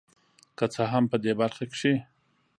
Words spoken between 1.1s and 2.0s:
په دې برخه کې